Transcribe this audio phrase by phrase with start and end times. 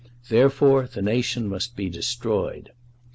[0.29, 2.71] Therefore the nation must be destroyed.